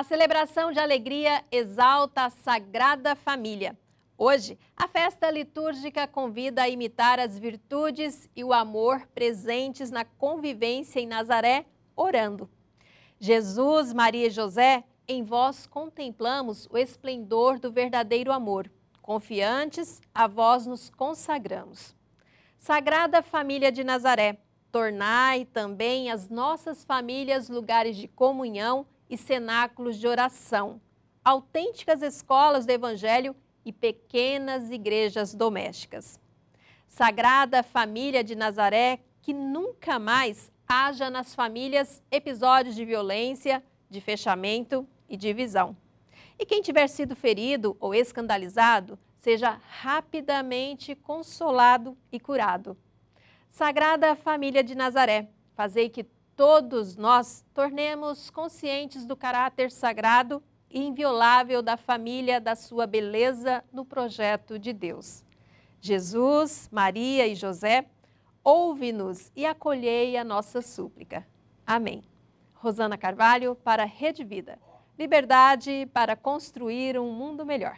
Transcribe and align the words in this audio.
A 0.00 0.02
celebração 0.02 0.72
de 0.72 0.78
alegria 0.78 1.44
exalta 1.52 2.24
a 2.24 2.30
Sagrada 2.30 3.14
Família. 3.14 3.78
Hoje, 4.16 4.58
a 4.74 4.88
festa 4.88 5.30
litúrgica 5.30 6.06
convida 6.06 6.62
a 6.62 6.68
imitar 6.70 7.20
as 7.20 7.38
virtudes 7.38 8.26
e 8.34 8.42
o 8.42 8.54
amor 8.54 9.06
presentes 9.14 9.90
na 9.90 10.02
convivência 10.02 11.00
em 11.00 11.06
Nazaré, 11.06 11.66
orando. 11.94 12.48
Jesus, 13.18 13.92
Maria 13.92 14.28
e 14.28 14.30
José, 14.30 14.84
em 15.06 15.22
vós 15.22 15.66
contemplamos 15.66 16.66
o 16.70 16.78
esplendor 16.78 17.58
do 17.58 17.70
verdadeiro 17.70 18.32
amor. 18.32 18.72
Confiantes, 19.02 20.00
a 20.14 20.26
vós 20.26 20.66
nos 20.66 20.88
consagramos. 20.88 21.94
Sagrada 22.58 23.20
Família 23.20 23.70
de 23.70 23.84
Nazaré, 23.84 24.38
tornai 24.72 25.44
também 25.44 26.10
as 26.10 26.30
nossas 26.30 26.86
famílias 26.86 27.50
lugares 27.50 27.98
de 27.98 28.08
comunhão 28.08 28.86
e 29.10 29.18
cenáculos 29.18 29.98
de 29.98 30.06
oração, 30.06 30.80
autênticas 31.24 32.00
escolas 32.00 32.64
do 32.64 32.70
Evangelho 32.70 33.34
e 33.64 33.72
pequenas 33.72 34.70
igrejas 34.70 35.34
domésticas. 35.34 36.18
Sagrada 36.86 37.62
Família 37.62 38.22
de 38.22 38.36
Nazaré, 38.36 39.00
que 39.20 39.34
nunca 39.34 39.98
mais 39.98 40.50
haja 40.66 41.10
nas 41.10 41.34
famílias 41.34 42.00
episódios 42.10 42.76
de 42.76 42.84
violência, 42.84 43.62
de 43.90 44.00
fechamento 44.00 44.86
e 45.08 45.16
divisão. 45.16 45.76
E 46.38 46.46
quem 46.46 46.62
tiver 46.62 46.86
sido 46.86 47.16
ferido 47.16 47.76
ou 47.80 47.92
escandalizado, 47.92 48.98
seja 49.18 49.60
rapidamente 49.68 50.94
consolado 50.94 51.98
e 52.10 52.18
curado. 52.18 52.76
Sagrada 53.50 54.14
Família 54.14 54.62
de 54.62 54.74
Nazaré, 54.74 55.28
fazei 55.54 55.90
que 55.90 56.06
todos 56.40 56.96
nós 56.96 57.44
tornemos 57.52 58.30
conscientes 58.30 59.04
do 59.04 59.14
caráter 59.14 59.70
sagrado 59.70 60.42
e 60.70 60.80
inviolável 60.80 61.60
da 61.60 61.76
família, 61.76 62.40
da 62.40 62.56
sua 62.56 62.86
beleza 62.86 63.62
no 63.70 63.84
projeto 63.84 64.58
de 64.58 64.72
Deus. 64.72 65.22
Jesus, 65.82 66.66
Maria 66.72 67.26
e 67.26 67.34
José, 67.34 67.84
ouve-nos 68.42 69.30
e 69.36 69.44
acolhei 69.44 70.16
a 70.16 70.24
nossa 70.24 70.62
súplica. 70.62 71.26
Amém. 71.66 72.02
Rosana 72.54 72.96
Carvalho 72.96 73.54
para 73.54 73.84
Rede 73.84 74.24
Vida. 74.24 74.58
Liberdade 74.98 75.90
para 75.92 76.16
construir 76.16 76.98
um 76.98 77.12
mundo 77.12 77.44
melhor. 77.44 77.76